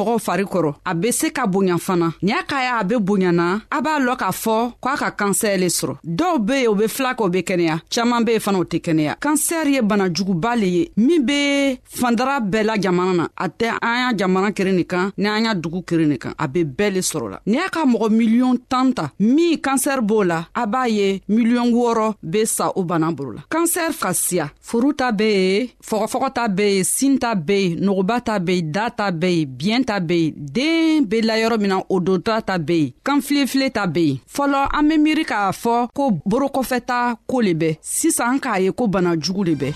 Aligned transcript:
mɔgɔw 0.00 0.18
fari 0.26 0.44
kɔrɔ 0.52 0.72
a 0.84 0.94
be 0.94 1.12
se 1.12 1.30
ka 1.30 1.46
bonya 1.46 1.76
fana 1.78 2.12
ni 2.22 2.32
a 2.32 2.42
ka 2.46 2.56
ya 2.62 2.78
a 2.80 2.84
be 2.84 2.94
bonyana 2.98 3.60
a 3.70 3.80
b'a 3.80 3.98
lɔn 4.00 4.16
k'a 4.16 4.30
fɔ 4.42 4.56
ko 4.80 4.88
a 4.92 4.96
ka 4.96 5.10
kansɛr 5.10 5.58
le 5.60 5.66
sɔrɔ 5.68 5.94
dɔw 6.04 6.38
be 6.46 6.52
yen 6.62 6.68
o 6.68 6.74
be 6.74 6.86
fila 6.88 7.14
kɛ 7.14 7.22
o 7.24 7.28
be 7.28 7.38
kɛnɛya 7.42 7.76
caaman 7.90 8.24
be 8.24 8.32
yen 8.32 8.40
fana 8.40 8.58
o 8.60 8.64
tɛ 8.64 8.78
kɛnɛya 8.86 9.14
kansɛri 9.20 9.74
ye 9.76 9.82
banajuguba 9.82 10.56
le 10.60 10.66
ye 10.66 10.90
min 10.96 11.20
be 11.26 11.78
fandara 11.98 12.40
bɛɛ 12.40 12.62
la 12.64 12.76
jamana 12.80 13.12
na 13.14 13.28
a 13.36 13.48
tɛ 13.48 13.76
an 13.82 13.96
y'a 14.02 14.16
jamana 14.20 14.52
keren 14.54 14.76
nin 14.76 14.84
kan 14.86 15.10
ni 15.18 15.26
an 15.28 15.44
y'a 15.44 15.54
dugu 15.54 15.82
keren 15.84 16.08
nin 16.08 16.18
kan 16.18 16.32
a 16.38 16.48
be 16.48 16.64
bɛɛ 16.64 16.92
le 16.94 17.00
sɔrɔ 17.00 17.30
la 17.30 17.38
ni 17.46 17.58
a 17.58 17.68
ka 17.68 17.84
mɔgɔ 17.84 18.08
miliyɔn 18.16 18.56
tan 18.68 18.92
ta 18.92 19.10
min 19.18 19.56
kansɛri 19.58 20.02
b'o 20.02 20.22
la 20.26 20.46
a 20.54 20.66
b'a 20.66 20.88
ye 20.88 21.20
miliyɔn 21.28 21.72
wɔɔrɔ 21.74 22.14
be 22.30 22.46
sa 22.46 22.70
o 22.76 22.82
bana 22.84 23.10
bolo 23.12 23.32
la 23.36 23.42
kansɛri 23.50 23.94
ka 24.00 24.12
siya 24.14 24.46
furu 24.62 24.94
ta 24.96 25.12
be 25.12 25.24
yen 25.30 25.68
fɔgɔfɔgɔ 25.84 26.32
ta 26.34 26.48
be 26.48 26.64
yen 26.76 26.84
sin 26.84 27.18
ta 27.18 27.34
be 27.34 27.52
yen 27.68 27.80
nogoba 27.84 28.20
ta 28.24 28.38
be 28.38 28.54
yen 28.56 28.72
da 28.72 28.88
ta 28.90 29.10
be 29.10 29.28
yen 29.36 29.48
biɲɛ 29.84 29.89
ta 29.90 29.98
be 30.00 30.14
yen 30.14 30.30
den 30.56 31.04
be 31.10 31.18
la 31.26 31.34
yɔrɔ 31.42 31.56
min 31.60 31.70
na 31.72 31.76
o 31.88 31.96
donta 32.06 32.34
ta 32.48 32.54
be 32.68 32.76
yen 32.80 32.92
kanfilefile 33.06 33.66
ta 33.76 33.82
be 33.94 34.02
yen 34.08 34.18
fɔlɔ 34.34 34.60
an 34.76 34.84
be 34.88 34.94
miiri 35.04 35.24
k'a 35.30 35.40
fɔ 35.62 35.74
ko 35.98 36.02
borokɔfɛta 36.30 36.98
koo 37.30 37.40
le 37.46 37.52
bɛ 37.60 37.68
sisan 37.82 38.38
k'a 38.42 38.58
ye 38.64 38.70
ko 38.78 38.84
bana 38.92 39.10
jugu 39.24 39.42
le 39.50 39.54
bɛ 39.62 39.70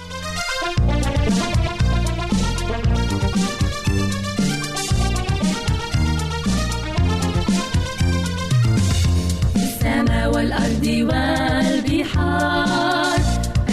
والبحار 10.85 13.21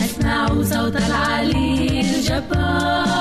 أسمع 0.04 0.48
صوت 0.72 0.96
العلي 0.96 1.80
الجبار 2.02 3.21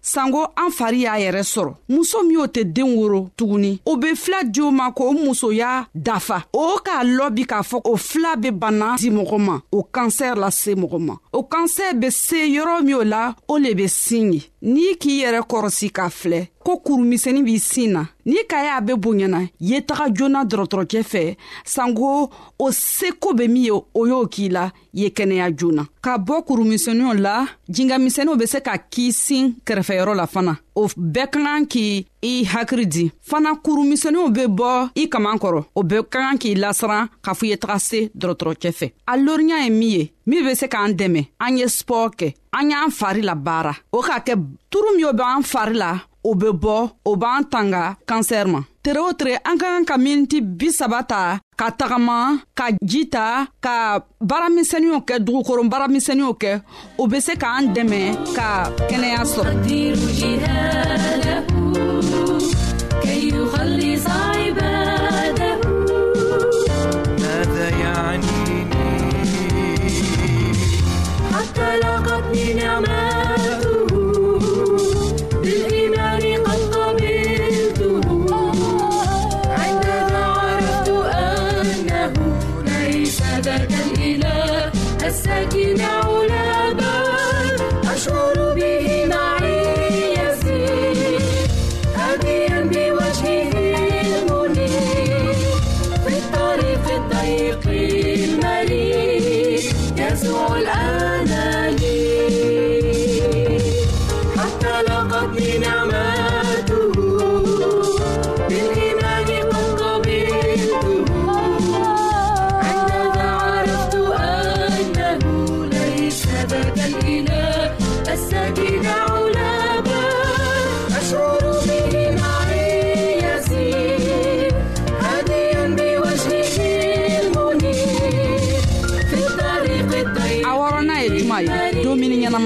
sanko 0.01 0.47
an 0.57 0.71
fari 0.77 1.01
y'a 1.01 1.15
yɛrɛ 1.19 1.41
sɔrɔ 1.43 1.73
muso 1.89 2.23
min 2.23 2.37
o 2.37 2.45
tɛ 2.47 2.63
den 2.73 2.95
woro 2.95 3.29
tuguni 3.37 3.79
o 3.85 3.95
be 3.97 4.15
fila 4.15 4.43
di 4.43 4.59
o 4.61 4.71
ma 4.71 4.89
k'o 4.91 5.11
musoya 5.13 5.85
dafa 5.93 6.45
o 6.53 6.79
k'a 6.83 7.03
lɔbi 7.03 7.45
k'a 7.45 7.61
fɔ 7.61 7.81
o 7.85 7.95
fila 7.97 8.35
be 8.35 8.49
bana 8.51 8.95
di 8.97 9.09
mɔgɔ 9.11 9.37
ma 9.39 9.61
o 9.71 9.83
kansɛr 9.83 10.35
lase 10.35 10.73
mɔgɔ 10.73 10.97
ma 11.05 11.15
o 11.33 11.43
kansɛr 11.43 11.93
be 11.99 12.09
se 12.09 12.49
yɔrɔ 12.49 12.81
min 12.83 12.95
o 12.95 13.01
la 13.03 13.35
o 13.47 13.57
le 13.59 13.73
be 13.75 13.87
sin 13.87 14.33
ye 14.33 14.41
n'i 14.63 14.95
k'i 14.99 15.21
yɛrɛ 15.21 15.41
kɔrɔsi 15.47 15.91
k'a 15.91 16.09
filɛ 16.09 16.47
ko 16.65 16.77
kurumisɛnin 16.85 17.45
b'i 17.45 17.59
sin 17.59 17.91
na 17.97 18.05
n'i 18.25 18.43
ka 18.49 18.57
y'a 18.65 18.81
be 18.85 18.93
bonyana 18.95 19.41
ye 19.59 19.81
taga 19.81 20.09
joona 20.15 20.43
dɔrɔtɔrɔcɛ 20.45 20.99
fɛ 21.11 21.23
sanko 21.65 22.11
o 22.59 22.65
seko 22.71 23.33
be 23.37 23.47
min 23.47 23.63
ye 23.63 23.71
o 23.71 24.05
y'o 24.05 24.27
k'i 24.27 24.49
la 24.49 24.69
ye 24.93 25.09
kɛnɛya 25.09 25.51
joona 25.57 25.87
ka 26.01 26.17
bɔ 26.17 26.43
kurumisɛniw 26.45 27.13
la 27.19 27.47
jingamisɛniw 27.67 28.37
be 28.37 28.45
se 28.45 28.59
ka 28.61 28.75
k'i 28.77 29.11
sin 29.11 29.55
kɛrɛfɛyɔrɔ 29.65 30.15
la 30.15 30.25
fana 30.27 30.57
o 30.75 30.85
bɛɛ 30.87 31.29
ka 31.31 31.39
kan 31.41 31.65
k' 31.65 32.05
i 32.21 32.43
hakiri 32.45 32.85
di 32.85 33.11
fana 33.29 33.55
kurumisɛniw 33.57 34.29
be 34.33 34.45
bɔ 34.45 34.91
i 34.95 35.07
kaman 35.09 35.37
kɔrɔ 35.39 35.63
o 35.75 35.83
bɛɛ 35.83 36.03
ka 36.09 36.19
kan 36.19 36.37
k'i 36.37 36.55
lasiran 36.55 37.07
k'a 37.23 37.33
fɔ 37.33 37.45
ye 37.49 37.55
taga 37.57 37.79
se 37.79 38.09
dɔrɔtɔrɔcɛ 38.17 38.69
fɛ 38.79 38.91
a 39.07 39.17
loriya 39.17 39.63
ye 39.65 39.69
min 39.69 39.89
ye 39.89 40.11
min 40.25 40.43
be 40.45 40.53
se 40.55 40.67
k'an 40.67 40.93
dɛmɛ 40.95 41.27
an 41.39 41.57
ye 41.57 41.65
spɔr 41.65 42.13
kɛ 42.15 42.35
an 42.53 42.69
y'an 42.69 42.91
fari 42.91 43.21
la 43.23 43.33
baara 43.33 43.73
o 43.91 44.01
k'a 44.01 44.21
kɛ 44.23 44.35
turu 44.69 44.95
min 44.95 45.05
o 45.05 45.13
b'an 45.13 45.41
fari 45.41 45.73
la 45.73 45.97
o 46.23 46.33
be 46.35 46.49
bɔ 46.63 46.77
o 47.09 47.15
b'an 47.21 47.41
tanga 47.51 47.83
kansɛri 48.09 48.49
ma 48.53 48.59
tere 48.83 48.99
o 49.09 49.11
tere 49.19 49.33
an 49.49 49.57
ka 49.61 49.67
kan 49.73 49.85
ka 49.89 49.95
miniti 50.03 50.37
bisaba 50.59 50.99
ta 51.11 51.21
ka 51.59 51.67
tagama 51.79 52.17
ka 52.59 52.65
ji 52.91 53.01
ta 53.15 53.25
ka 53.65 53.75
baaramisɛniw 54.29 54.97
kɛ 55.07 55.15
dugukoro 55.25 55.61
baaramisɛniw 55.73 56.31
kɛ 56.41 56.51
o 57.01 57.03
be 57.11 57.17
se 57.25 57.33
k'an 57.41 57.63
dɛmɛ 57.75 58.01
ka 58.37 58.49
kɛnɛya 58.89 59.21
sɔrɔ 59.33 59.51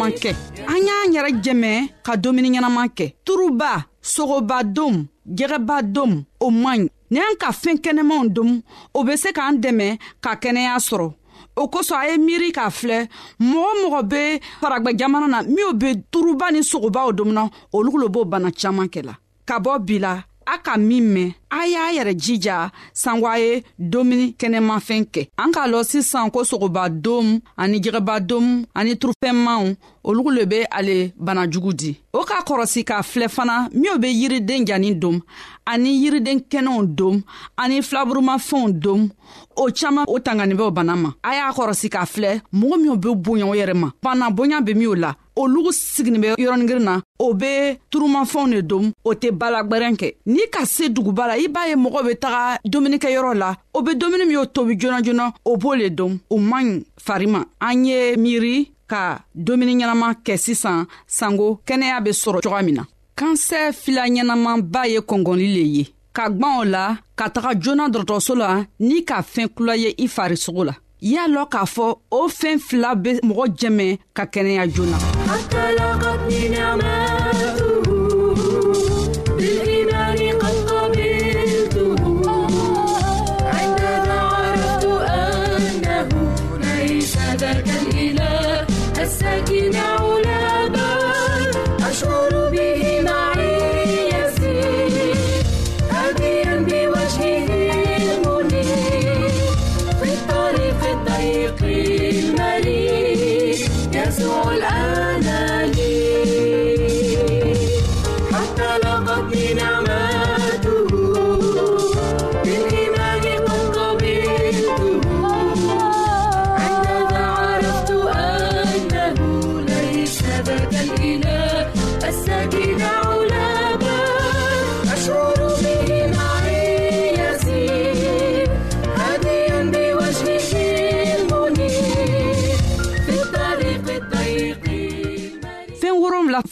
ɲɛnaman 0.05 0.19
kɛ 0.19 0.35
an 0.67 0.77
y'an 0.77 1.13
yɛrɛ 1.15 1.31
jɛmɛ 1.43 1.71
ka 2.05 2.13
dumuni 2.23 2.49
ɲɛnaman 2.53 2.89
kɛ 2.97 3.05
turuba 3.25 3.71
sogoba 4.13 4.57
dom 4.75 4.95
jɛgɛba 5.37 5.75
dom 5.95 6.11
o 6.45 6.49
man 6.49 6.79
ɲi 6.85 6.89
ni 7.11 7.19
an 7.19 7.35
ka 7.41 7.49
fɛɛn 7.51 7.77
kɛnɛmanw 7.79 8.29
dom 8.35 8.61
o 8.93 9.03
be 9.03 9.17
se 9.17 9.31
k'an 9.37 9.57
dɛmɛ 9.61 9.97
ka 10.23 10.35
kɛnɛya 10.35 10.75
sɔrɔ 10.87 11.13
o 11.57 11.67
kosɔn 11.67 11.97
a 11.97 12.07
ye 12.11 12.17
miiri 12.17 12.51
k'a 12.57 12.69
filɛ 12.69 13.07
mɔgɔ 13.39 13.71
mɔgɔ 13.81 14.01
be 14.09 14.39
faragwɛ 14.61 14.95
jamana 14.99 15.27
na 15.29 15.41
minw 15.43 15.73
be 15.73 15.91
turuba 16.11 16.51
ni 16.51 16.59
sogobaw 16.63 17.11
domuna 17.11 17.49
olu 17.73 17.97
lo 18.01 18.09
b'o 18.09 18.25
bana 18.29 18.49
caaman 18.51 18.87
kɛla 18.89 19.13
ka 19.45 19.59
bɔ 19.59 19.79
bila 19.85 20.23
a 20.45 20.57
ka 20.63 20.73
min 20.87 21.01
mɛn 21.13 21.29
a 21.57 21.67
y'a 21.73 21.83
yɛrɛ 21.97 22.13
jija 22.21 22.71
sanko 23.01 23.27
a 23.27 23.37
ye 23.43 23.51
domuni 23.91 24.25
kɛnɛmafɛn 24.39 25.03
kɛ 25.13 25.21
an 25.41 25.51
k'a 25.53 25.65
lɔn 25.71 25.83
sisan 25.91 26.29
ko 26.31 26.43
sogoba 26.43 26.83
dom 26.89 27.39
ani 27.57 27.79
jɛgɛba 27.83 28.13
dom 28.29 28.65
ani 28.79 28.93
turufɛnmaw 29.01 29.63
olugu 30.07 30.31
le 30.37 30.45
be 30.45 30.59
ale 30.79 31.11
banajugu 31.25 31.71
di 31.79 31.97
o 32.13 32.23
k'a 32.23 32.43
kɔrɔsi 32.47 32.83
k'a 32.85 33.01
filɛ 33.01 33.27
fana 33.29 33.69
minw 33.73 33.97
be 33.97 34.07
yiriden 34.09 34.65
janin 34.67 34.93
dom 34.99 35.19
ani 35.65 35.89
yiriden 36.03 36.39
kɛnɛw 36.47 36.85
dom 36.95 37.21
ani 37.57 37.81
filaburumafɛnw 37.81 38.71
dom 38.79 39.09
o 39.57 39.67
caaman 39.73 40.05
o 40.07 40.19
tanganibɛw 40.19 40.71
bana 40.73 40.95
ma 40.95 41.11
a 41.23 41.31
y'a 41.35 41.51
kɔrɔsi 41.51 41.89
k'a 41.89 42.05
filɛ 42.05 42.41
mɔgɔ 42.53 42.77
minw 42.81 42.95
be 43.01 43.09
boya 43.15 43.45
o 43.47 43.53
yɛrɛ 43.55 43.73
ma 43.75 43.89
bana 44.01 44.29
boya 44.29 44.61
be 44.61 44.73
minw 44.73 44.95
la 44.95 45.13
olugu 45.35 45.71
siginin 45.73 46.21
bɛ 46.21 46.27
yɔrɔnin 46.43 46.79
na 46.87 46.95
o 47.25 47.33
be 47.39 47.53
turumafɛnw 47.91 48.53
de 48.55 48.61
dom 48.69 48.85
o 49.03 49.11
tɛ 49.21 49.27
balagwɛrɛn 49.39 49.93
kɛ 49.99 50.07
n'i 50.33 50.45
ka 50.53 50.61
se 50.73 50.85
duguba 50.95 51.27
la 51.27 51.35
i 51.43 51.47
b'a 51.53 51.63
ye 51.69 51.75
mɔgɔw 51.83 52.01
be 52.07 52.13
taga 52.23 52.43
dumunikɛyɔrɔ 52.71 53.33
la 53.41 53.49
o 53.73 53.79
be 53.81 53.91
dumuni 53.99 54.25
min 54.27 54.37
o 54.37 54.45
tobi 54.45 54.73
joona 54.81 54.99
joona 55.05 55.33
o 55.45 55.57
b'o 55.57 55.75
le 55.79 55.89
dom 55.89 56.17
o 56.33 56.37
man 56.37 56.65
ɲi 56.65 56.83
fari 57.05 57.27
ma 57.27 57.41
an 57.59 57.85
ye 57.85 58.15
miiri 58.17 58.71
ka 58.91 59.01
dumuni 59.35 59.73
ɲɛnaman 59.75 60.13
kɛ 60.25 60.35
sisan 60.45 60.85
sanko 61.07 61.59
kɛnɛya 61.67 62.03
be 62.03 62.11
sɔrɔ 62.11 62.41
coga 62.43 62.61
min 62.63 62.75
na 62.75 62.83
kansɛ 63.17 63.73
fila 63.83 64.01
ɲɛnamanba 64.07 64.81
ye 64.93 64.99
kɔngɔli 65.09 65.47
le 65.55 65.61
ye 65.77 65.83
ka 66.15 66.29
gwan 66.29 66.59
o 66.59 66.63
la 66.63 66.97
ka 67.15 67.29
taga 67.29 67.55
joona 67.59 67.89
dɔrɔtɔrɔso 67.89 68.35
la 68.37 68.65
n'i 68.79 69.03
ka 69.03 69.21
fɛn 69.21 69.49
kula 69.53 69.75
ye 69.75 69.93
i 69.99 70.07
farisogo 70.07 70.63
la 70.65 70.73
y'a 71.09 71.25
lɔn 71.33 71.47
k'a 71.51 71.63
fɔ 71.73 71.85
o 72.17 72.27
fɛɛn 72.37 72.59
fila 72.67 72.89
be 73.01 73.11
mɔgɔ 73.27 73.43
jɛmɛ 73.59 73.85
ka 74.15 74.23
kɛnɛya 74.33 74.63
joona 74.73 74.97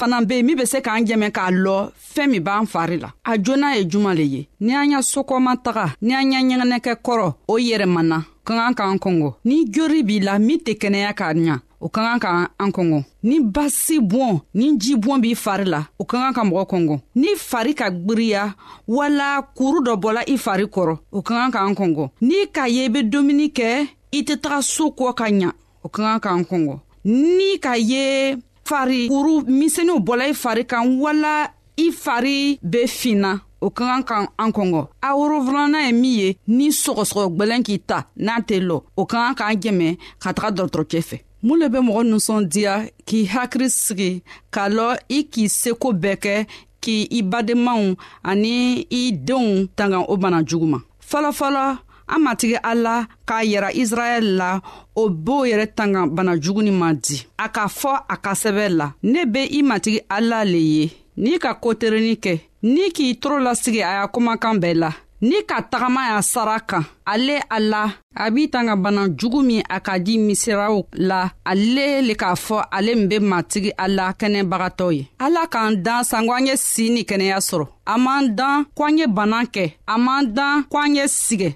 fana 0.03 0.21
be 0.25 0.35
yen 0.35 0.45
min 0.45 0.57
be 0.57 0.65
se 0.65 0.81
k'an 0.81 1.05
jɛmɛ 1.07 1.31
k'a 1.31 1.49
lɔ 1.63 1.75
fɛɛn 2.13 2.29
min 2.31 2.41
b'an 2.43 2.65
fari 2.71 2.97
la 3.01 3.07
a 3.23 3.33
joona 3.41 3.69
ye 3.75 3.83
juman 3.89 4.15
le 4.15 4.23
ye 4.23 4.47
ni 4.59 4.73
an 4.75 4.91
y'a 4.91 4.99
sokɔma 5.01 5.55
taga 5.63 5.95
ni 6.01 6.13
an 6.13 6.31
y'a 6.49 6.59
ɲɛgɛnɛkɛ 6.59 6.93
kɔrɔ 7.05 7.27
o 7.47 7.55
yɛrɛmana 7.69 8.17
ka 8.43 8.53
kan 8.55 8.73
k'an 8.75 8.97
kɔngɔ 8.99 9.33
ni 9.45 9.65
jori 9.71 10.03
b'i 10.03 10.19
la 10.21 10.37
min 10.39 10.57
tɛ 10.59 10.75
kɛnɛya 10.81 11.13
k'a 11.13 11.33
ɲa 11.37 11.59
o 11.85 11.89
ka 11.89 11.99
kan 12.03 12.19
ka 12.19 12.49
an 12.59 12.69
kɔngɔ 12.71 13.03
ni 13.23 13.39
basi 13.39 13.97
bɔn 13.99 14.41
ni 14.53 14.77
ji 14.77 14.95
bɔn 14.95 15.21
b'i 15.21 15.35
fari 15.35 15.65
la 15.65 15.81
o 15.99 16.03
ka 16.05 16.17
kan 16.17 16.33
ka 16.33 16.43
mɔgɔ 16.43 16.65
kɔngɔ 16.71 16.99
ni 17.15 17.29
fari 17.37 17.73
ka 17.75 17.89
gwiriya 17.89 18.53
wala 18.87 19.41
kuru 19.57 19.79
dɔ 19.83 19.95
bɔla 19.99 20.21
i 20.29 20.35
fari 20.37 20.65
kɔrɔ 20.67 20.97
o 21.11 21.21
ka 21.21 21.33
kan 21.35 21.51
k'an 21.51 21.75
kɔngɔ 21.75 22.09
n'i 22.21 22.45
k'a 22.53 22.67
ye 22.69 22.85
i 22.85 22.89
be 22.89 23.01
domuni 23.03 23.47
kɛ 23.53 23.87
i 24.11 24.21
tɛ 24.23 24.35
taga 24.41 24.61
soo 24.63 24.91
kɔ 24.91 25.13
ka 25.15 25.25
ɲa 25.29 25.51
o 25.83 25.87
ka 25.89 26.19
kan 26.19 26.19
k'an 26.19 26.43
kɔngɔ 26.49 26.79
ni 27.05 27.57
k'a 27.57 27.77
ye 27.77 28.35
fari 28.67 28.99
kuru 29.11 29.35
misɛniw 29.59 29.97
bɔla 30.07 30.25
i 30.29 30.33
fari 30.43 30.63
kan 30.71 30.83
wala 31.03 31.35
i 31.83 31.87
fari 32.03 32.39
be 32.71 32.81
finna 32.97 33.31
o 33.61 33.67
ka 33.77 33.83
kan 33.87 34.01
ka 34.09 34.15
an 34.43 34.51
kɔngɔ 34.55 34.83
a 35.01 35.09
worofilanan 35.19 35.83
ye 35.85 35.91
min 36.01 36.13
ye 36.19 36.27
ni 36.57 36.67
sɔgɔsɔgɔ 36.81 37.23
gwɛlɛn 37.35 37.61
k'i 37.67 37.77
ta 37.89 37.97
n'a 38.25 38.35
tɛ 38.47 38.57
lɔ 38.69 38.77
o 38.99 39.03
ka 39.11 39.19
kan 39.33 39.35
k'an 39.39 39.55
jɛmɛ 39.63 39.89
ka 40.21 40.29
taga 40.37 40.51
dɔgɔtɔrɔcɛ 40.57 40.99
fɛ 41.09 41.17
mun 41.45 41.59
le 41.59 41.69
be 41.73 41.77
mɔgɔ 41.87 42.01
ninsɔndiya 42.11 42.73
k'i 43.07 43.21
hakiri 43.33 43.67
sigi 43.83 44.11
k'a 44.53 44.65
lɔ 44.77 44.87
i 45.09 45.19
k'i 45.33 45.45
seko 45.59 45.89
bɛɛ 46.03 46.15
kɛ 46.23 46.35
k'i 46.83 47.07
i 47.11 47.19
badenmaw 47.31 47.95
ani 48.23 48.87
i 48.91 49.11
denw 49.27 49.67
tanga 49.75 49.99
o 50.11 50.15
bana 50.17 50.43
jugu 50.43 50.65
ma 50.67 50.79
falafala 51.09 51.79
an 52.13 52.19
matigi 52.21 52.57
ala 52.63 53.07
k'a 53.25 53.41
yira 53.43 53.69
israɛl 53.81 54.25
la 54.39 54.61
o 54.95 55.03
b'o 55.09 55.45
yɛrɛ 55.49 55.65
tanga 55.77 56.01
bana 56.15 56.33
juguni 56.43 56.71
ma 56.81 56.89
di 56.93 57.17
a 57.43 57.47
k'a 57.55 57.65
fɔ 57.79 57.91
a 58.09 58.15
ka 58.23 58.33
sɛbɛ 58.41 58.65
la 58.79 58.87
ne 59.11 59.21
be 59.33 59.41
i 59.51 59.59
matigi 59.69 59.99
ala 60.15 60.39
le 60.45 60.59
ye 60.73 60.85
n'i 61.17 61.39
ka 61.43 61.51
koterenin 61.63 62.15
kɛ 62.23 62.35
n'i 62.73 62.91
k'i 62.95 63.17
toro 63.21 63.39
lasigi 63.45 63.81
a 63.81 63.91
y'a 64.01 64.07
kumakan 64.13 64.57
bɛɛ 64.61 64.73
la 64.83 64.91
n'i 65.21 65.41
ka 65.49 65.57
tagama 65.71 66.01
y'a 66.11 66.21
sara 66.21 66.59
kan 66.59 66.83
ale 67.05 67.39
a 67.49 67.59
la 67.59 67.83
a 68.15 68.29
b'i 68.29 68.47
tanga 68.49 68.75
bana 68.75 69.07
jugu 69.17 69.41
min 69.41 69.63
a 69.69 69.79
ka 69.79 69.97
di 69.97 70.17
misiraw 70.19 70.85
la 70.93 71.31
ale 71.45 72.01
le 72.07 72.13
k'a 72.13 72.35
fɔ 72.45 72.61
ale 72.71 72.95
min 72.95 73.07
be 73.09 73.17
matigi 73.19 73.71
a 73.77 73.87
la 73.87 74.11
kɛnɛbagatɔ 74.13 74.93
ye 74.97 75.07
ala 75.19 75.47
k'an 75.47 75.81
dan 75.81 76.03
sanko 76.03 76.33
an 76.33 76.45
ye 76.45 76.55
si 76.57 76.89
ni 76.89 77.01
kɛnɛya 77.03 77.37
sɔrɔ 77.49 77.65
a 77.85 77.97
m'an 77.97 78.35
dan 78.35 78.65
ko 78.77 78.83
an 78.85 78.97
ye 78.99 79.07
bana 79.07 79.43
kɛ 79.45 79.73
a 79.87 79.97
m'an 79.97 80.33
dan 80.33 80.63
ko 80.69 80.77
an 80.77 80.95
ye 80.95 81.05
sigɛ 81.07 81.55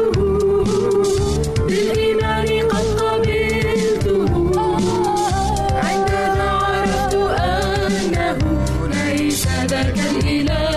ذاك 9.81 9.97
الإله 9.99 10.70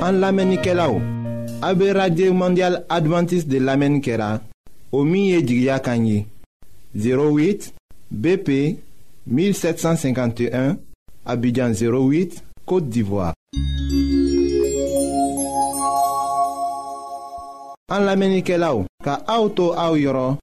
En 0.00 0.20
lamenike 0.20 0.72
la 0.74 0.88
ou, 0.90 1.00
Mondial 2.32 2.84
Adventist 2.88 3.48
de 3.48 3.58
lamenike 3.58 4.16
la, 4.16 4.40
o 4.92 5.02
miye 5.04 5.42
08 5.42 7.74
BP 8.10 8.50
1751, 9.26 10.76
abidjan 11.26 11.72
08, 11.74 12.44
Côte 12.64 12.88
d'Ivoire. 12.88 13.32
An 17.88 18.02
lamenike 18.06 18.56
la 18.60 18.74
ou, 18.76 18.84
ka 19.04 19.14
aoutou 19.34 19.72
aou 19.82 19.96
yoron, 19.96 20.36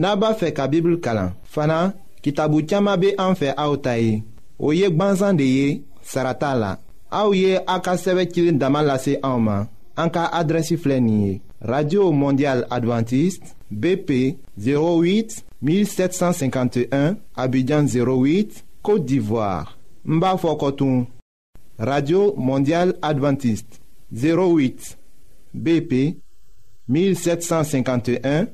naba 0.00 0.30
fe 0.40 0.48
ka 0.56 0.64
bibl 0.72 0.96
kalan. 1.04 1.34
Fana, 1.52 1.78
ki 2.22 2.30
tabou 2.36 2.62
tiyama 2.64 2.94
be 3.00 3.10
anfe 3.26 3.50
aoutayi, 3.56 4.22
ou 4.60 4.72
yek 4.72 4.96
banzan 5.00 5.36
de 5.40 5.44
ye, 5.56 5.66
sarata 6.10 6.54
la. 6.62 6.72
Aou 7.20 7.34
ye 7.36 7.58
a 7.74 7.76
ka 7.84 7.94
seve 8.00 8.24
kilin 8.32 8.58
daman 8.60 8.86
lase 8.88 9.18
aouman, 9.22 9.68
an 10.00 10.08
ka 10.12 10.24
adresi 10.40 10.76
flenye. 10.80 11.42
Radio 11.60 12.08
Mondial 12.12 12.64
Adventiste, 12.70 13.52
BP 13.70 14.22
08 14.56 15.44
1751, 15.60 17.16
Abidjan 17.36 17.84
08, 17.92 18.64
Kote 18.84 19.04
d'Ivoire. 19.04 19.76
Mba 20.04 20.36
fokotoun. 20.40 21.06
Radio 21.78 22.34
Mondiale 22.36 22.94
Adventiste 23.00 23.78
08 24.12 24.96
BP 25.54 26.18
1751 26.88 28.48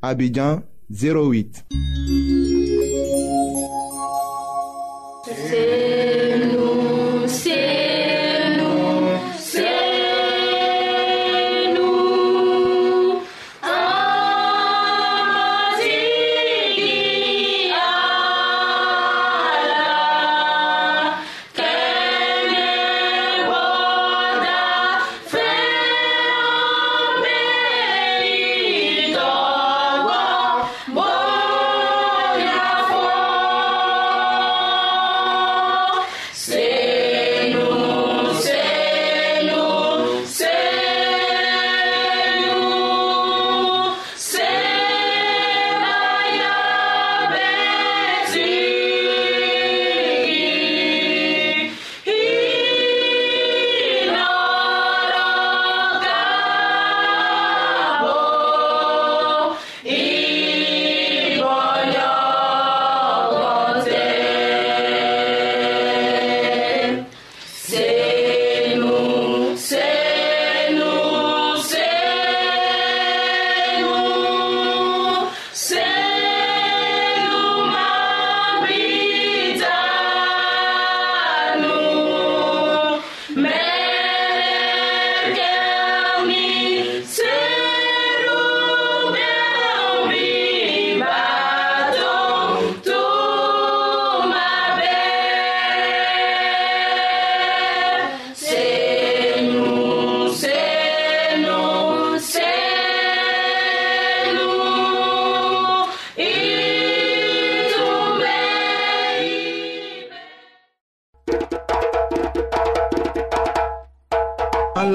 Abidjan 0.00 0.62
08. 0.88 1.66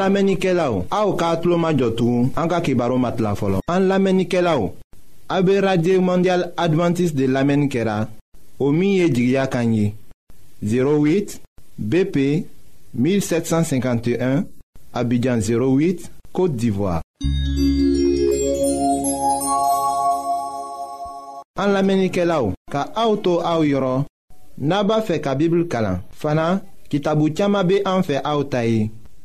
An 0.09 0.13
lamenike 0.13 0.53
la 0.55 0.71
ou, 0.73 0.87
a 0.89 1.03
ou 1.05 1.13
ka 1.13 1.27
atlo 1.35 1.53
majotou, 1.61 2.31
an 2.33 2.47
ka 2.49 2.61
ki 2.65 2.73
baro 2.73 2.95
mat 2.97 3.19
la 3.21 3.35
folon. 3.37 3.61
An 3.69 3.83
lamenike 3.91 4.41
la 4.41 4.55
ou, 4.57 4.71
a 5.29 5.37
be 5.45 5.59
radye 5.61 5.99
mondial 6.01 6.47
adventis 6.57 7.13
de 7.13 7.27
lamenikera, 7.29 8.07
o 8.57 8.71
miye 8.73 9.05
djiya 9.13 9.43
kanyi, 9.53 9.91
08 10.65 11.37
BP 11.77 12.17
1751, 12.97 14.41
abidjan 14.97 15.45
08, 15.45 16.09
kote 16.33 16.57
divwa. 16.57 16.97
An 21.61 21.75
lamenike 21.77 22.25
la 22.25 22.41
ou, 22.47 22.57
ka 22.73 22.87
a 22.97 23.05
ou 23.11 23.21
to 23.27 23.37
a 23.45 23.59
ou 23.61 23.69
yoron, 23.69 24.07
naba 24.57 25.03
fe 25.05 25.21
ka 25.21 25.37
bibil 25.37 25.67
kalan, 25.69 26.01
fana 26.11 26.55
ki 26.89 26.97
tabu 27.05 27.29
tiyama 27.29 27.61
be 27.63 27.83
an 27.85 28.01
fe 28.01 28.17
a 28.25 28.33
ou 28.39 28.49
tayi. 28.49 28.89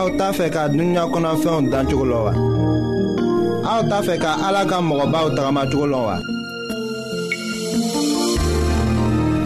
aw 0.00 0.08
t'a 0.18 0.28
fɛ 0.38 0.46
ka 0.54 0.62
dunuya 0.72 1.04
kɔnɔfɛnw 1.12 1.68
dan 1.72 1.84
cogo 1.90 2.06
wa. 2.26 2.32
aw 3.72 3.80
t'a 3.90 3.98
fɛ 4.06 4.14
ka 4.24 4.30
ala 4.46 4.62
ka 4.70 4.76
mɔgɔbaw 4.88 5.26
tagamacogo 5.36 5.98
wa. 6.08 6.16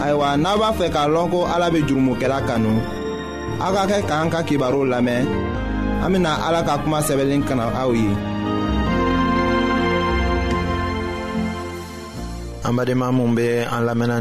ayiwa 0.03 0.27
n'a 0.43 0.49
b'a 0.59 0.69
fɛ 0.79 0.87
k'a 0.95 1.03
lɔn 1.13 1.27
ko 1.33 1.39
ala 1.53 1.67
bɛ 1.73 1.79
jurumokɛla 1.87 2.39
kanu 2.47 2.71
aw 3.65 3.71
ka 3.75 3.83
kɛ 3.91 3.97
k'an 4.09 4.27
ka 4.33 4.39
lamɛn 4.93 5.25
an 6.05 6.25
ala 6.47 6.59
ka 6.67 6.73
kuma 6.83 6.99
sɛbɛnlen 7.07 7.43
kana 7.47 7.65
aw 7.83 7.91
ye. 7.99 8.09
an 12.67 12.73
badenma 12.77 13.07
minnu 13.17 13.35
bɛ 13.37 13.45
an 13.75 13.81
lamɛnna 13.89 14.17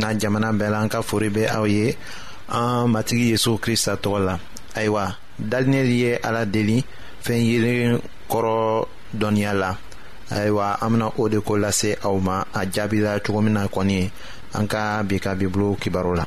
na 0.00 0.08
jamana 0.20 0.50
bɛɛ 0.58 0.70
la 0.74 0.78
an 0.82 0.88
ka 0.94 1.00
fori 1.08 1.28
bɛ 1.36 1.42
aw 1.56 1.64
ye 1.74 1.94
an 2.58 2.88
matigi 2.92 3.26
yesu 3.32 3.50
kirista 3.62 3.92
tɔgɔ 4.02 4.18
la 4.26 4.34
ayiwa. 4.80 5.06
dalinɛli 5.38 5.94
ye 6.02 6.12
ala 6.26 6.44
deli 6.44 6.78
fɛn 7.24 7.40
yelen 7.48 8.00
kɔrɔ 8.30 8.86
dɔnniya 9.20 9.52
la 9.54 9.70
ayiwa 10.30 10.76
an 10.82 10.90
bena 10.92 11.06
o 11.16 11.28
de 11.28 11.38
ko 11.40 11.56
lase 11.56 11.90
aw 12.02 12.16
ma 12.18 12.44
a 12.52 12.60
jaabila 12.72 13.20
cogo 13.24 13.40
min 13.40 13.54
na 13.54 13.66
kɔni 13.74 14.10
an 14.54 14.66
ka 14.68 15.02
bi 15.08 15.18
ka 15.20 15.34
bibulu 15.34 15.76
kibaru 15.80 16.14
la 16.16 16.24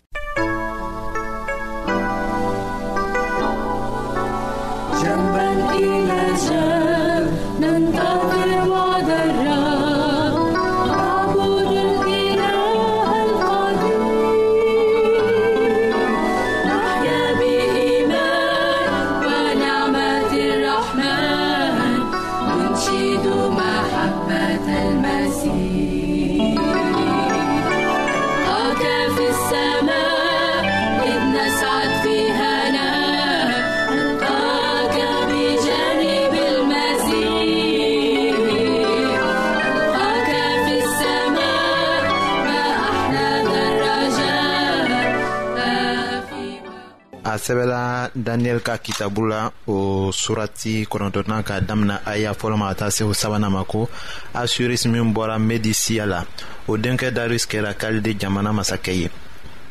a 47.32 47.38
sɛbɛla 47.38 48.12
daniyɛli 48.13 48.62
ka 48.62 48.78
kitabu 48.78 49.24
la 49.28 49.52
o 49.67 50.12
surati 50.12 50.84
kɔnɔntɔnan 50.89 51.44
ka 51.44 51.60
damina 51.62 52.02
aya 52.06 52.34
fɔlɔ 52.34 52.58
ma 52.58 52.67
ka 52.70 52.76
taa 52.86 52.89
se 52.91 53.04
o 53.04 53.13
sabanan 53.15 53.52
ma 53.52 53.63
ko 53.63 53.88
asuris 54.34 54.84
min 54.86 55.13
bɔra 55.13 55.39
medisiya 55.39 56.06
la 56.06 56.26
o 56.67 56.78
denkɛ 56.78 57.10
daris 57.12 57.48
kɛra 57.48 57.74
kalide 57.74 58.20
jamana 58.20 58.52
masakɛ 58.52 58.91
ye 59.00 59.10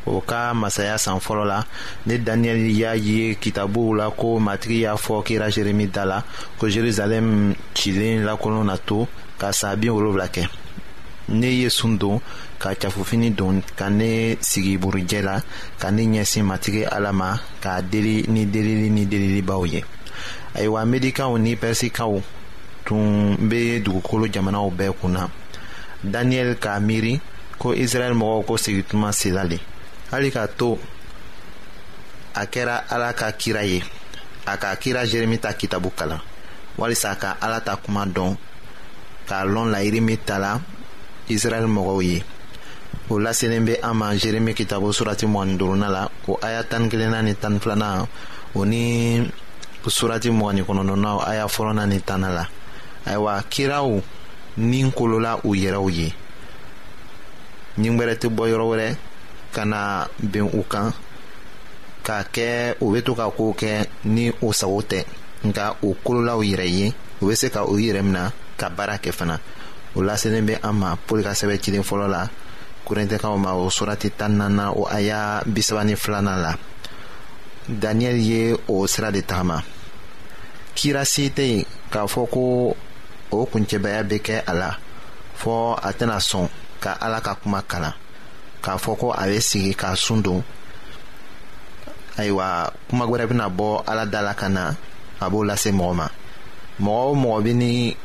o 0.06 0.20
ka 0.22 0.54
masaya 0.54 0.96
san 0.98 1.20
fɔlɔ 1.20 1.44
la 1.46 1.64
ne 2.06 2.16
daniyɛli 2.16 2.72
y'a 2.72 2.94
ye 2.96 3.34
kitabuw 3.34 3.94
la 3.96 4.08
ko 4.10 4.38
matigi 4.38 4.80
y'a 4.80 4.94
fɔ 4.96 5.22
kira 5.22 5.50
jeremi 5.52 5.86
da 5.92 6.04
la 6.04 6.22
ko 6.58 6.66
jerusalɛm 6.66 7.54
cilen 7.74 8.24
lakolon 8.24 8.64
na 8.66 8.76
to 8.78 9.06
ka 9.38 9.50
saa 9.52 9.76
bin 9.76 9.90
wolonwula 9.90 10.28
kɛ 10.30 10.48
ne 11.28 11.46
ye 11.50 11.68
sun 11.68 11.98
don 11.98 12.20
ka 12.60 12.74
cafufini 12.76 13.30
don 13.32 13.62
ka 13.76 13.88
ne 13.88 14.36
sigi 14.40 14.76
burujɛ 14.76 15.20
la 15.24 15.40
ka 15.80 15.88
ne 15.90 16.02
ɲɛsin 16.04 16.44
matigi 16.44 16.82
ala 16.84 17.10
ma 17.20 17.28
k'a 17.62 17.80
deli 17.92 18.26
ni 18.28 18.44
delili 18.52 18.88
ni 18.96 19.04
delilibaw 19.08 19.62
ye 19.72 19.80
ayiwa 20.56 20.80
medikaw 20.90 21.32
ni 21.40 21.56
pɛrisikaw 21.56 22.12
tun 22.84 23.36
be 23.48 23.60
dugukolo 23.84 24.24
jamanaw 24.34 24.66
bɛɛ 24.78 24.92
kunna 25.00 25.24
daniyɛli 26.12 26.54
k'a 26.64 26.74
miiri 26.86 27.14
ko 27.60 27.72
israɛl 27.72 28.12
mɔgɔw 28.20 28.40
ko 28.48 28.52
segituma 28.60 29.08
sela 29.20 29.42
le 29.50 29.58
hali 30.12 30.28
k'a 30.30 30.44
to 30.60 30.76
a 32.34 32.44
kɛra 32.44 32.76
ala 32.92 33.12
ka 33.16 33.28
kira 33.40 33.64
ye 33.64 33.80
a 34.46 34.56
ka 34.58 34.76
kira 34.76 35.06
jeremi 35.10 35.38
ta 35.40 35.52
kitabu 35.54 35.90
kalan 35.96 36.20
walisa 36.76 37.16
ka 37.18 37.38
ala 37.40 37.60
ta 37.64 37.76
kuma 37.76 38.04
dɔn 38.04 38.36
k'a 39.28 39.46
lɔn 39.48 39.70
layiri 39.72 40.00
min 40.02 40.18
tala 40.26 40.60
israɛl 41.30 41.64
mɔgɔw 41.64 42.00
ye 42.04 42.22
o 43.10 43.18
laselen 43.22 43.64
be 43.64 43.76
an 43.82 43.94
ma 43.96 44.08
jeremi 44.20 44.54
kitabo 44.58 44.92
surati 44.96 45.26
mɔgɔni 45.32 45.54
duruna 45.60 45.88
la 45.96 46.02
o 46.30 46.38
aya 46.46 46.62
tani 46.70 46.88
kelenna 46.90 47.18
ni 47.26 47.34
tani 47.34 47.58
filana 47.58 48.06
o 48.58 48.64
ni 48.70 48.82
surati 49.96 50.28
mɔgɔni 50.40 50.62
kɔnɔnɔna 50.66 51.10
aya 51.30 51.44
fɔlɔna 51.54 51.82
ni 51.90 51.98
tana 52.08 52.28
la 52.36 52.44
ayiwa 53.10 53.34
kiraw 53.52 53.90
ni 54.58 54.80
kolola 54.98 55.32
u 55.42 55.50
yɛrɛw 55.62 55.88
ye 55.98 56.06
ɲigwɛrɛ 57.80 58.14
tɛ 58.20 58.28
bɔ 58.36 58.42
yɔrɔ 58.52 58.64
wɛrɛ 58.70 58.88
ka 59.54 59.64
na 59.64 60.06
ben 60.32 60.46
u 60.58 60.62
kan 60.72 60.92
k'a 62.04 62.18
kɛ 62.34 62.74
u 62.80 62.92
be 62.92 63.00
to 63.02 63.14
ka 63.16 63.28
koow 63.30 63.52
kɛ 63.60 63.86
ni 64.04 64.30
o 64.42 64.52
sago 64.52 64.80
tɛ 64.90 65.04
nka 65.44 65.64
o 65.82 65.96
kolola 66.04 66.34
u 66.38 66.42
yɛrɛ 66.44 66.66
ye 66.78 66.94
u 67.20 67.26
be 67.28 67.34
se 67.34 67.48
ka 67.50 67.64
u 67.64 67.76
yɛrɛ 67.76 68.02
mina 68.04 68.30
ka 68.56 68.68
baara 68.70 68.98
kɛ 68.98 69.12
fana 69.12 69.40
o 69.96 70.00
laselen 70.00 70.46
be 70.46 70.54
an 70.62 70.72
ma 70.74 70.94
pɔli 71.08 71.24
ka 71.24 71.30
sɛbɛ 71.32 71.58
cilen 71.60 71.82
fɔlɔ 71.82 72.08
la 72.08 72.28
korintikaw 72.90 73.38
ma 73.38 73.54
o 73.54 73.70
surati 73.70 74.10
tanina 74.18 74.48
na 74.50 74.64
o 74.74 74.82
aya 74.90 75.42
bisaba 75.46 75.84
ni 75.86 75.94
la 76.44 76.52
daniyɛli 77.70 78.22
ye 78.30 78.42
o 78.68 78.82
sira 78.92 79.12
de 79.14 79.22
tagama 79.22 79.62
kira 80.74 81.04
si 81.06 81.30
tɛ 81.36 81.42
yen 81.52 81.62
k'a 81.92 82.02
fɔ 82.12 82.22
ko 82.34 82.40
o 83.30 83.38
kuncɛbaya 83.50 84.02
bɛ 84.10 84.16
kɛ 84.26 84.36
a 84.50 84.52
la 84.60 84.70
fɔ 85.40 85.78
a 85.86 85.90
tɛna 85.98 86.18
sɔn 86.18 86.48
ka 86.82 86.90
ala 87.04 87.20
ka 87.20 87.32
kuma 87.40 87.62
kalan 87.62 87.94
k'a 88.64 88.74
fɔ 88.82 88.92
ko 89.00 89.06
a 89.12 89.24
bɛ 89.30 89.38
sigi 89.40 89.72
k'a 89.80 89.94
sun 89.96 90.20
don 90.22 90.42
ayiwa 92.18 92.72
kuma 92.88 93.04
wɛrɛ 93.06 93.24
bɛna 93.30 93.46
bɔ 93.58 93.84
ala 93.86 94.04
da 94.06 94.20
la 94.20 94.34
ka 94.34 94.48
na 94.48 94.74
a 95.20 95.30
b'o 95.30 95.44
lase 95.46 95.70
mɔgɔ 95.70 95.94
ma 95.94 96.06
mɔgɔ 96.82 97.02
o 97.10 97.14
mɔgɔ 97.22 97.38
bɛ 97.46 97.52
ni 97.54 97.96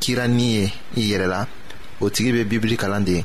kirani 0.00 0.46
ye 0.58 0.64
i 1.00 1.02
yɛrɛ 1.10 1.26
la 1.26 1.40
o 2.00 2.06
tigi 2.14 2.30
bɛ 2.36 2.44
bibili 2.46 2.76
kalan 2.78 3.04
de 3.04 3.12
ye. 3.18 3.24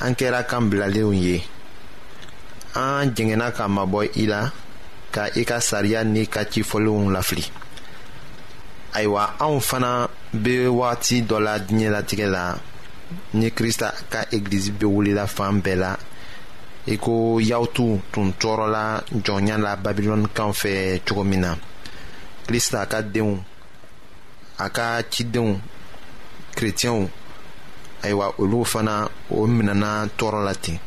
an 0.00 0.14
kɛra 0.16 0.42
kan 0.48 0.68
bilalenw 0.70 1.12
ye 1.12 1.42
an 2.74 3.12
jɛngɛnna 3.14 3.52
ka 3.56 3.66
mabɔ 3.68 4.06
i 4.16 4.26
la 4.26 4.50
ka 5.12 5.26
i 5.36 5.44
ka 5.44 5.60
sariya 5.60 6.04
n'i 6.04 6.26
ka 6.26 6.40
cifɔlenw 6.50 7.10
lafili 7.12 7.44
ayiwa 8.94 9.34
anw 9.38 9.60
fana 9.60 10.08
bɛ 10.34 10.68
wagati 10.78 11.22
dɔ 11.28 11.38
la 11.40 11.58
diɲɛlatigɛ 11.58 12.26
la 12.30 12.56
ni 13.34 13.50
Krista 13.52 13.92
ka 14.08 14.22
egilizi 14.32 14.70
bɛ 14.72 14.86
wulila 14.86 15.26
fan 15.28 15.60
bɛɛ 15.62 15.74
la 15.76 15.96
i 16.86 16.96
ko 16.96 17.38
yawtu 17.38 18.00
tun 18.12 18.32
tɔɔrɔla 18.40 19.04
jɔnya 19.24 19.58
la 19.60 19.76
babilɔnikan 19.76 20.52
fɛ 20.60 21.00
cogo 21.06 21.24
min 21.24 21.40
na 21.40 21.54
kirista 22.46 22.86
ka 22.88 23.02
denw 23.02 23.36
a 24.58 24.68
ka 24.70 25.02
cidenw 25.10 25.60
kerecɛnw 26.56 27.08
ayiwa 28.02 28.34
olu 28.38 28.60
fana 28.72 28.96
o 29.30 29.38
minɛna 29.56 29.90
tɔɔrɔ 30.18 30.40
la 30.46 30.54
ten 30.54 30.78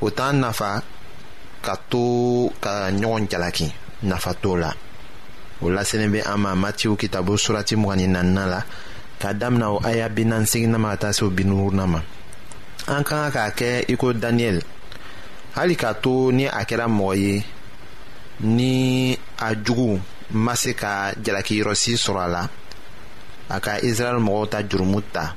o 0.00 0.10
t'an 0.10 0.32
nafa 0.40 0.82
ka 1.64 1.74
to 1.90 2.50
ka 2.64 2.72
ɲɔgɔn 2.90 3.28
jalaki 3.30 3.72
nafa 4.02 4.32
t'o 4.42 4.56
la 4.56 4.70
o 5.62 5.66
laselen 5.70 6.12
bɛ 6.12 6.22
an 6.32 6.38
ma 6.40 6.52
matiw 6.62 6.96
kitabo 7.00 7.32
surati 7.44 7.76
mugan 7.76 7.96
ni 7.96 8.34
la 8.52 8.62
ka 9.20 9.32
damina 9.32 9.72
o 9.72 9.80
aya 9.84 10.08
bi 10.08 10.24
ma 10.24 10.38
ka 10.90 10.96
taa 11.00 11.12
se 11.12 11.24
o 11.24 11.30
binuruna 11.30 11.86
ma 11.88 12.00
an 12.88 13.02
ka 13.04 13.30
kan 13.30 13.30
k'a 13.30 13.50
kɛ 13.58 13.84
i 13.88 13.96
ko 13.96 14.12
daniyɛli 14.12 14.62
hali 15.54 15.76
k'a 15.76 15.94
to 16.02 16.32
ni 16.32 16.46
a 16.46 16.62
kɛra 16.64 16.86
mɔgɔ 16.88 17.16
ye 17.18 17.44
ni 18.40 19.18
a 19.38 19.54
jugu 19.54 19.98
ma 20.32 20.54
se 20.56 20.74
ka 20.74 21.12
jalakiyɔrɔsi 21.14 21.94
sɔrɔ 22.04 22.20
a 22.20 22.28
la 22.28 22.48
a 23.50 23.60
ka 23.60 23.76
israɛli 23.80 24.20
mɔgɔw 24.20 24.48
ta 24.50 24.62
jurumu 24.62 25.00
ta 25.12 25.36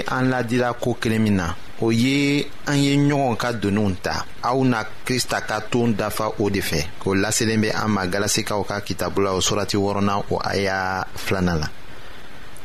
be 0.00 0.04
an 0.12 0.30
ladira 0.30 0.72
ko 0.74 0.94
kelen 0.94 1.22
min 1.22 1.36
na 1.36 1.54
o 1.82 1.90
ye 1.90 2.44
an 2.66 2.76
ye 2.82 2.94
ɲɔgɔn 3.08 3.36
ka 3.40 3.48
doniw 3.62 3.90
ta 4.04 4.14
aw 4.48 4.58
na 4.70 4.78
krista 5.06 5.38
ka 5.48 5.56
toon 5.70 5.94
dafa 5.98 6.26
o 6.38 6.44
de 6.50 6.60
fɛ 6.60 6.80
o 7.06 7.10
laselen 7.14 7.60
bɛ 7.62 7.70
an 7.74 7.88
ma 7.94 8.04
galasikaw 8.06 8.62
ka 8.68 8.80
kitabu 8.86 9.20
la 9.24 9.32
o 9.32 9.40
surati 9.40 9.76
wɔrɔna 9.76 10.14
o 10.32 10.36
aya 10.44 11.04
filanan 11.16 11.60
la 11.60 11.68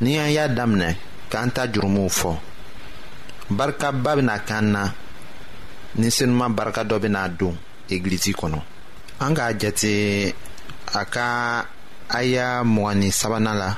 ni 0.01 0.17
an 0.19 0.29
y'a 0.31 0.47
daminɛ 0.47 0.95
k'an 1.31 1.49
ta 1.55 1.65
jurumuw 1.71 2.09
fɔ 2.09 2.31
barikaba 3.57 4.15
bena 4.15 4.39
k'an 4.39 4.61
na 4.71 4.83
ni 5.95 6.09
senuman 6.11 6.53
barika 6.55 6.83
dɔ 6.83 6.99
bena 7.01 7.29
don 7.39 7.55
egilizi 7.89 8.33
kɔnɔ 8.35 8.61
an 9.21 9.33
k'a 9.35 9.53
jate 9.59 10.33
a 10.93 11.05
ka 11.05 11.65
aya 12.09 12.63
mugani 12.63 13.11
sabanan 13.11 13.57
la 13.59 13.77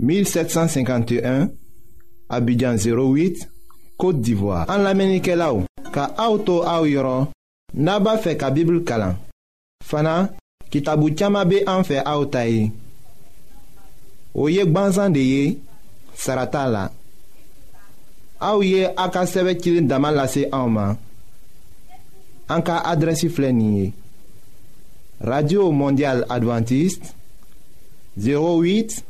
1751 0.00 1.50
Abidjan 2.30 2.74
08 2.76 3.46
Kote 4.00 4.20
d'Ivoire 4.20 4.64
An 4.72 4.82
la 4.86 4.94
menike 4.96 5.34
la 5.36 5.50
ou 5.52 5.64
Ka 5.92 6.08
auto 6.24 6.60
a 6.64 6.78
ou 6.80 6.88
yoron 6.88 7.28
Naba 7.76 8.16
fe 8.24 8.32
ka 8.40 8.48
bibl 8.54 8.80
kalan 8.88 9.18
Fana 9.84 10.30
ki 10.72 10.80
tabou 10.86 11.12
tiyama 11.12 11.44
be 11.48 11.60
an 11.68 11.84
fe 11.86 12.00
a 12.00 12.14
ou 12.16 12.28
tayi 12.32 12.70
Ou 14.32 14.48
yek 14.52 14.72
ban 14.72 14.90
zande 14.96 15.20
ye 15.26 15.44
Sarata 16.16 16.64
la 16.72 16.86
A 18.40 18.54
ou 18.56 18.64
ye 18.64 18.88
a 18.88 19.10
ka 19.12 19.26
seve 19.28 19.58
kilin 19.60 19.90
damal 19.90 20.16
la 20.16 20.24
se 20.32 20.46
a 20.48 20.62
ou 20.64 20.72
man 20.72 20.96
An 22.50 22.64
ka 22.66 22.80
adresi 22.88 23.28
flen 23.28 23.60
ye 23.76 23.90
Radio 25.20 25.68
Mondial 25.76 26.24
Adventist 26.32 27.12
08 28.16 28.24
Abidjan 28.24 29.08